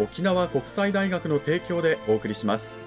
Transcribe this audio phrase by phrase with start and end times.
[0.00, 2.78] 沖縄国際大学の提供でお送りします。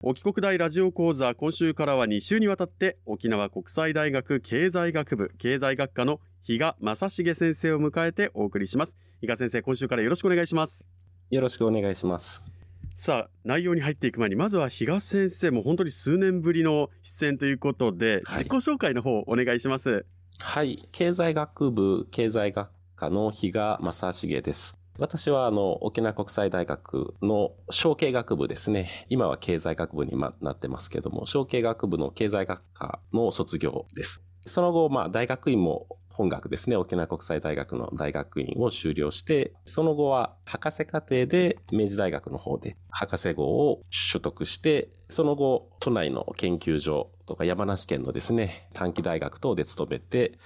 [0.00, 8.96] 沖国大ラジオ講座今週からは2週にわたって沖縄国際大学経済学部経済学科の比嘉正成先生を迎えてお送りします。
[9.20, 10.97] 比嘉先生今週からよろしくお願いします。
[11.30, 12.52] よろしくお願いします。
[12.94, 20.04] さあ内容に入っていく前にまずは比嘉先生も本当に数年ぶりの出演ということで、はい、自己紹介の方お願いします。
[20.40, 20.88] はい。
[20.92, 24.78] 経済学部経済学科の比嘉正成です。
[24.98, 29.06] 私はあの沖縄国際大学の小経学部ですね。
[29.08, 34.24] 今は経済学部になってますけども、小経学部の経済学科の卒業です。
[34.48, 35.86] その後、まあ、大学院も
[36.18, 43.82] 本学ですね、沖縄国際大学の大学院を修了して、その後は博士課程で明治大学の方で博士号を
[44.12, 50.38] 取得して、その後、都内の研究所とか山梨県のですね、短期大学等で勤めて、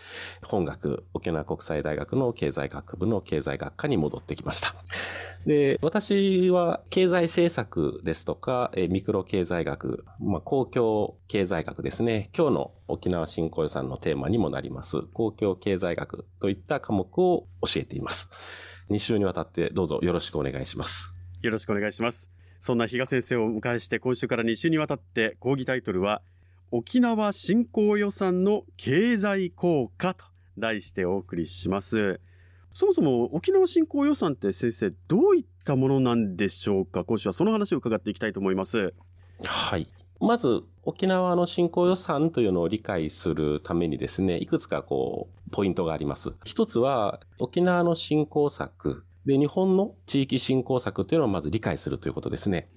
[0.42, 4.74] 本学、沖縄国際大学の経済学部の経済学科に戻ってきました。
[5.46, 12.30] で、私は経済政策ですとか、えミクロ経済学、まあ、公共経済学ですね。
[12.36, 18.30] 今日の沖縄振興予算のテーマにもなります、公共経済学といった科目を教えています。
[18.90, 21.14] 2週にわたってどうぞよろしくお願いします。
[21.42, 22.30] よろしくお願いします。
[22.60, 26.22] そんな比嘉先生をお迎えして今週から2週にわたって講義タイトルは
[26.74, 30.24] 沖縄振興予算の経済効果と
[30.56, 32.18] 題してお送りします。
[32.72, 37.04] そもそも沖縄振興予算って先生どういったものなんでしょうか？
[37.04, 38.94] 今週はその話を伺っていきたいと思います。
[39.44, 39.86] はい。
[40.18, 46.32] まず沖縄の振興予算というのを理解するためにですね、いくつかこうポイントがあります。
[46.42, 52.68] 一つは沖縄の振興策、で、日本の地域振興策というのをまず理解するということですね。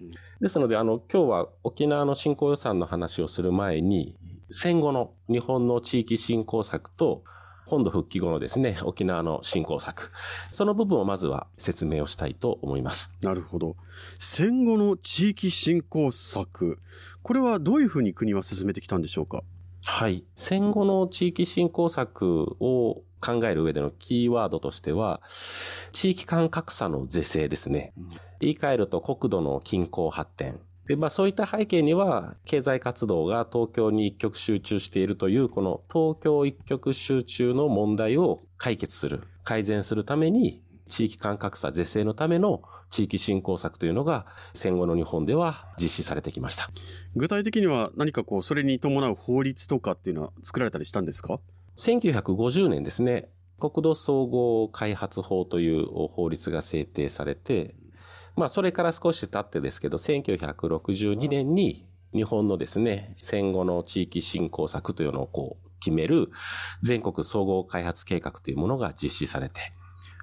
[0.41, 4.15] ですので、あの、今日は沖縄の振興予算の話をする前に、
[4.51, 7.23] 戦後の日本の地域振興策と
[7.65, 10.11] 本土復帰後のですね、沖縄の振興策。
[10.51, 13.11] その部分をまずは説明をしたいと思います。
[13.23, 13.75] なるほど。
[14.19, 16.77] 戦後の地域振興策。
[17.23, 19.41] これはどういうふうに国は進めてきたんでしょうか？
[19.83, 20.23] はい。
[20.35, 25.21] 戦後の地域振興策を考える上でのキーワードとしては、
[25.91, 27.93] 地域間格差の是正ですね。
[28.39, 30.59] 言い換えると国土の均衡発展。
[30.87, 42.61] で、まあそういった背景には、経済活動が東京に一極集中しているという、この東京一極集中の問題を解決する、改善するために、地域間格差是正のための
[42.91, 46.69] 地域振興策というのが戦後の日本では実施されてきました。
[47.15, 51.39] 具体的には何かこう、それに伴う法律とかっていうのは作られたりしたんですか？
[51.77, 57.75] 1950年ですね、国土総合開発法という法律が制定されて、
[58.35, 66.31] まあ、それから少し経ってですけど、1962年に日本のですね、戦後の地域振興策というのをこう決める
[66.81, 69.73] 全国総合開発計画というものが実施されて、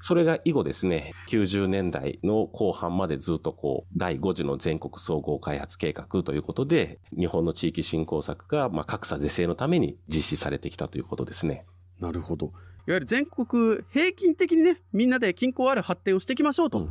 [0.03, 11.65] それが以後ですね、90年代の後半までずっとこう、第5次の全国総合開発計画ということで、日本の地域振興策が、まあ、格差是正のために実施されてきたということですね。
[12.01, 12.47] なるほど。
[12.47, 12.49] い
[12.91, 16.89] わゆる全国平均的にね、みんなで均衡ある発展をしていきましょうと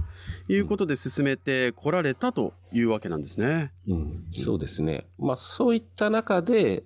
[0.47, 3.73] いうことで進めてこられたというわけなんですね。
[3.89, 5.05] うん、そうですね。
[5.19, 6.85] まあそういった中で、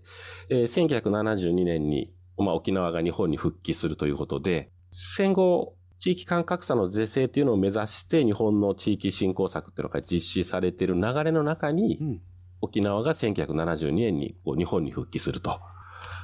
[0.50, 5.76] えー、1972年に、まあ、沖縄が日本に復帰するということで、戦後、
[6.06, 12.22] 地域間格差の是正というのを目指して日本の地域振興策というのが実施されている流れの中に、うん、
[12.62, 15.60] 沖縄が1972年にこう日本に復帰すると。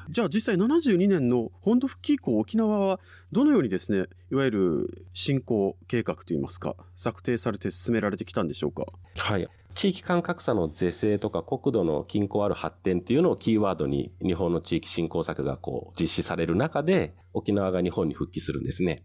[0.08, 3.00] じゃあ実際72年の本土復帰以降沖縄は
[3.32, 8.86] どのようにですねいわゆる振興計画といいますか策定されて進められてきたんでしょうか？
[9.18, 19.04] はい地域間格差の是正とか国土の均衡ある発展っていうのをキーワードに日本の地域振興策がこう実施される中で沖縄が日本に復帰するんですね。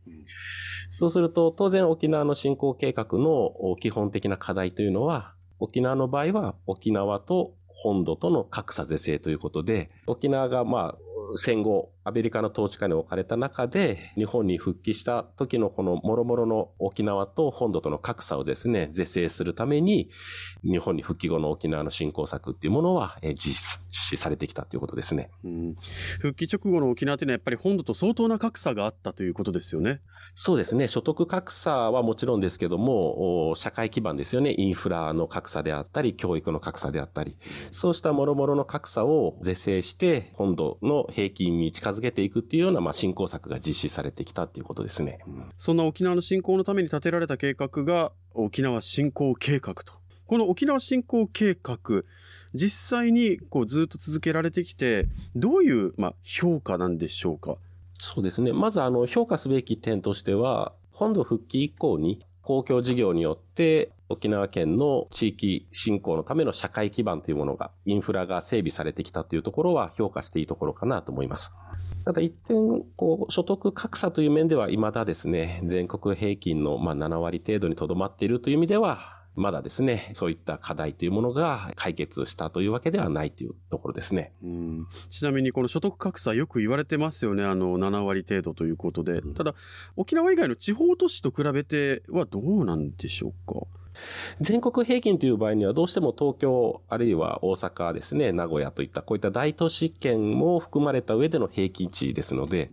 [0.88, 11.05] そうすると当然沖縄の振興計画の基本的な課題というのは沖縄の場合は沖縄と本土との格差是正ということで沖縄がまあ
[11.36, 20.10] 戦後アメリカの統治下に置かれた中で、日本に復帰した時のこの諸々の沖縄と本土との格差をですね、是正するために、
[20.62, 25.30] 日本に復帰後の沖縄の振興策っていうものは実施されてきたということですね。
[25.44, 25.74] うん、
[26.20, 30.00] 復帰直後の沖縄というのはやっぱり本土と相当な格差があったということですよね。
[30.34, 30.86] そうですね。
[30.86, 34.54] 所得格差はもちろんですけども、社会基盤ですよね。
[34.56, 37.36] インフラの格差であったり、教育の格差であったり、
[37.72, 45.18] そうした諸々の格差を是正して、本土の平均に近づけていくっていうような、まあ、振興策が実施されてきたっていうことですね。
[45.56, 49.94] そんな沖縄の振興のために立てられた計画が、沖縄振興計画と。
[50.26, 52.02] この沖縄振興計画、
[52.52, 57.56] 実際にこうずっと続けられてきて、どういう、まあ、評価なんでしょうか？
[57.98, 58.52] そうですね。
[58.52, 71.52] まず、あの、評価すべき点としては、本土復帰以降に公共事業によって沖縄県の地域振興のための社会基盤というものが、インフラが整備されてきたというところは評価していいところかなと思います。
[72.04, 84.32] ただ一点、こう、所得格差という面では未だですね、全国平均のまあ7割程度にとどまっているという意味では、まだですね、そういった課題というものが解決したというわけではないというところですね。
[84.42, 87.44] うんちなみにこの所得格差よく言われてますよね。
[87.44, 89.20] あの、7割程度ということで。
[89.22, 89.54] ただ、
[89.94, 93.66] 沖縄以外の地方都市と比べてはどうなんでしょうか？
[94.40, 102.70] 全国平均という場合にはどうしても東京あるいは大阪ですね、名古屋といったこういった大都市圏も含まれた上での平均値ですので、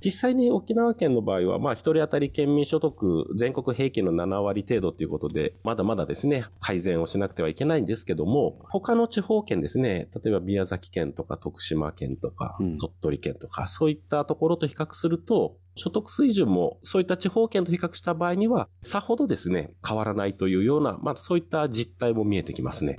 [0.00, 22.98] 実際に沖縄県の場合は、まあ一人当たり県民所得全国平均の7割程度ということで、まだまだですね、改善をしなくてはいけないんですけども、他の地方県ですね、例えば宮崎県とか徳島県とか、鳥取県とか、そういったところと比較すると、所得水準もそういった地方圏と比較した場合には、さほどですね、変わらないというような、まあそういった実態も見えてきますね。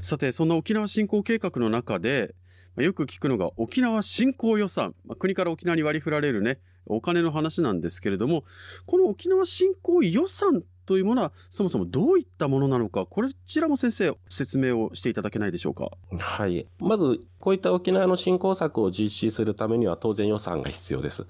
[0.00, 2.34] さて、そんな沖縄振興計画の中で、
[2.76, 8.44] よく聞くのが沖縄振興予算、国から沖縄に割り振られるね、お金の話なんですけれども、
[8.86, 15.92] この沖縄振興予算というものは、そもそもどういったものなのか、こちらも先生、説明をしていただけないでしょうか？
[16.18, 16.66] はい。
[16.80, 21.28] まず、こういった沖縄の振興策を実施するためには当然予算が必要です。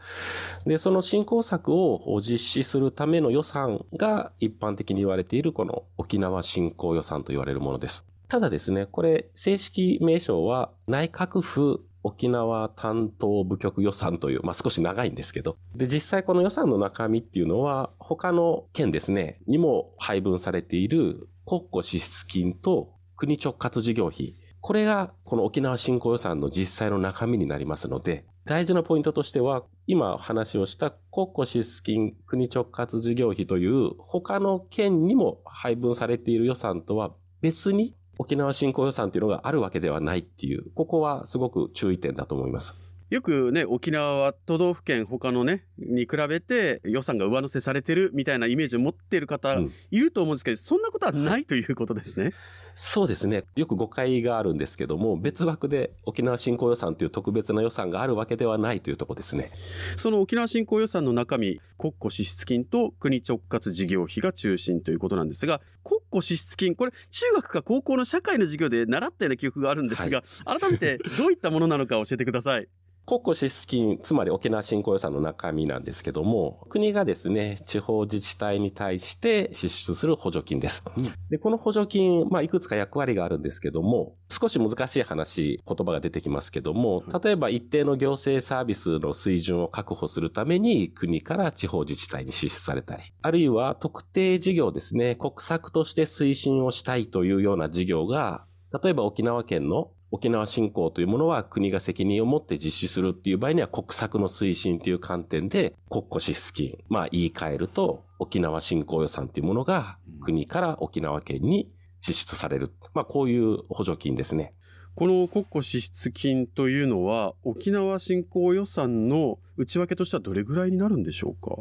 [0.64, 8.06] で、その振興策を実施するための予算が一般的に言われているこの沖縄振興予算と言われるものです。
[8.28, 15.56] ただですね、これ正式名称は内閣府沖縄担当部局予算という、まあ、少し長いんですけど。
[15.74, 24.36] で、実際この予算の中身っていうのは、他の県ですね、にも配分されている国庫支出金と国直轄事業費。
[24.62, 42.74] これがこの沖縄振興予算の実際の中身になりますので、大事なポイントとしては、今話をした国庫支出金国直轄事業費という他の県にも配分されている予算とは別に沖縄振興予算っていうのがあるわけではないっていう、ここはすごく注意点だと思います。
[43.10, 49.58] よくね、沖縄は都道府県他のね、に比べて予算が上乗せされてるみたいなイメージを持っている方
[49.90, 52.30] いると思うんですけど、うん、そんなことはないということですね。
[52.76, 53.44] そうですね。
[53.56, 59.50] よく誤解があるんですけども、別枠で沖縄振興予算という特別な予算があるわけではないというところですね。
[59.96, 72.68] その沖縄振興予算の中身、国庫支出金と国直轄事業費が中心ということなんですが、国庫支出金、これ中学か高校の社会の授業で習ったような記憶があるんですが、はい、改めてどういったものなのか教えてください。
[73.06, 80.84] 国庫支出金、つまり沖縄振興予算の中身なんですけども、国がですね、地方自治体に対して支出する補助金です。
[81.28, 98.46] で、この補助金、まあ、いくつか役割があるんですけども、少し難しい話、言葉が出てきますけども、例えば一定の行政サービスの水準を確保するために国から地方自治体に支出されたり、あるいは特定事業ですね、国策として推進をしたいというような事業が、
[98.82, 112.72] 例えば沖縄県の沖縄振興というものは国が責任を持って実施するっていう場合には国策の推進という観点で国庫支出金、まあ言い換えると沖縄振興予算というものが国から沖縄県に支出される。
[112.94, 114.54] まあこういう補助金ですね。
[114.96, 121.56] この国庫支出金というのは、沖縄振興予算の内訳としてはどれぐらいになるんでしょうか？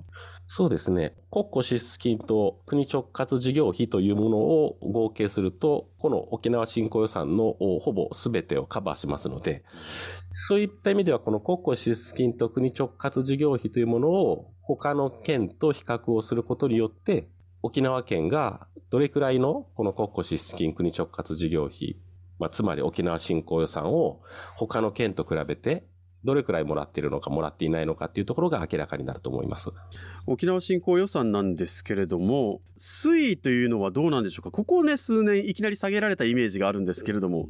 [0.47, 1.13] そうですね。
[1.31, 9.63] 国庫支出金と国直轄事業費というものを合計すると、この沖縄振興予算のほぼ全てをカバーしますので、
[10.31, 17.29] そういった意味ではこの国庫支出金と国直轄事業費というものを他の県と比較をすることによって、
[17.61, 21.97] 沖縄県がどれくらいのこの国庫支出金国直轄事業費、
[22.39, 24.21] まあ、つまり沖縄振興予算を
[24.55, 25.85] 他の県と比べて
[26.25, 29.69] どれくらいもらっているのかもらっていないのかっていうところが明らかになると思います
[30.27, 34.51] 沖縄振興予算なんですけれども推移というのはどうなんでしょうか？
[34.51, 37.47] ここね数年いきなり下げられたイメージがあるんですけれども。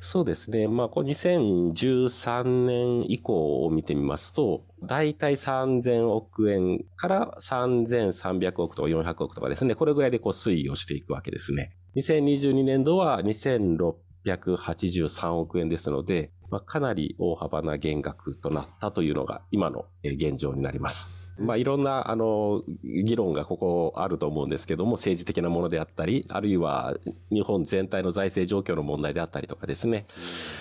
[0.00, 0.68] そうですね。
[0.68, 11.72] まあ、こ2013年以降を見てみますと、大体3000億円から3300億とか400億とかですね、これぐらいでこう推移をしていくわけですね。
[11.96, 13.22] 2022年度は
[14.24, 21.08] 683億円ですので、まあ、かなり大幅な減額となったというのが今の現状になります。
[21.38, 26.96] まあ、いろんな、あの、議論がここあると思うんですけども、政治的なものであったり、あるいは
[27.30, 30.06] 日本全体の財政状況の問題であったりとかですね。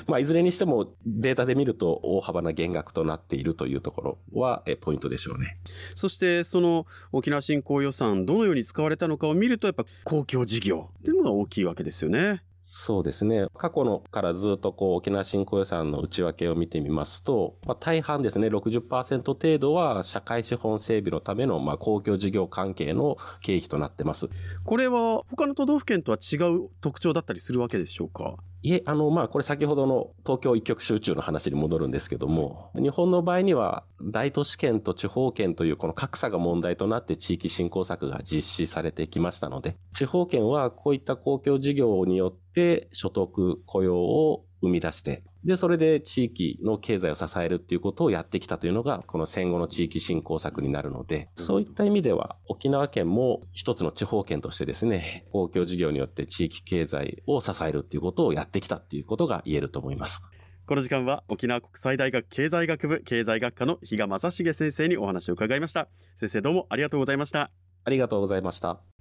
[0.07, 5.57] まあ、いずれにしてもデータで見ると大幅な減額となっているというところは、ポイントでしょうね。
[5.95, 12.41] そして、その沖縄振興予算、どのように使われたのかを見ると、やっぱ公共事業っていうのが大きいわけですよね。
[12.65, 13.47] そうですね。
[13.57, 24.29] 過去のからずっとこう沖縄振興予算の内訳を見てみますと、まあ、大半ですね、60%程度は社会資本整備のためのまあ公共事業関係の経費となってます。
[24.63, 28.37] これは他の都道府県とは違う特徴だったりするわけでしょうか？
[28.65, 60.21] いえ、あの、まあ、これ先ほどの東京一極集中の話に戻るんですけども、日本の場合には大都市圏と地方圏というこの格差が問題となって地域振興策が実施されてきましたので、地方圏はこういった公共事業によって所得、雇用を生み出して、で、それで地域の経済を支えるっていうことをやってきたというのが、この戦後の地域振興策になるので、そういった意味では、沖縄県も一つの地方県としてですね、公共事業によって地域経済を支えるっていうことをやってきたっていうことが言えると思います。
[60.65, 65.89] この時間は沖縄国際大学経済学部経済学科の比嘉正成先生にお話を伺いました。
[66.15, 67.51] 先生どうもありがとうございました。
[67.83, 68.92] ありがとうございました。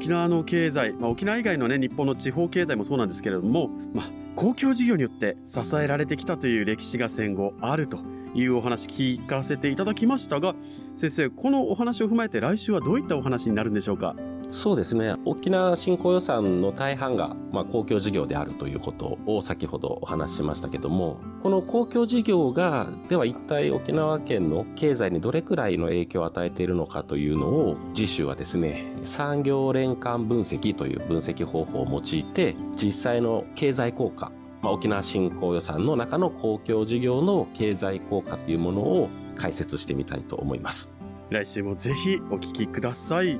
[0.00, 7.98] 沖縄の経済、まあ、沖縄以外のね日本の地方経済もそうなんですけれども、まあ、公共事業によって支えられてきたという歴史が戦後あると。
[8.34, 10.54] いうお話聞かせていただきましたが
[10.96, 14.14] 先生このお話を踏まえて来週はどういったお話になるんでしょうか？
[14.52, 15.14] そうですね。
[15.24, 34.32] 沖縄振興予算の大半が、まあ、公共事業であるということを先ほどお話ししましたけどもこの公共事業がでは一体沖縄県の経済にどれくらいの影響を与えているのかというのを次週はですね産業連関分析という分析方法を用いて実際の経済効果
[34.62, 40.92] まあ、沖縄振興予算の中の公共事業の経済効果というものを解説してみたいと思います。
[41.30, 43.38] 来週もぜひお聞きください。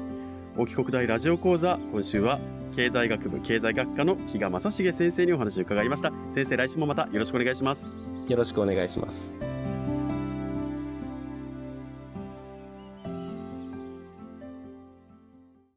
[0.57, 2.41] 沖国大ラジオ講座今週は
[2.75, 6.13] 経済学部経済学科の比嘉正成先生にお話を伺いました。
[6.31, 7.93] 先生来週もまたよろしくお願いします。
[8.29, 9.33] よろしくお願いします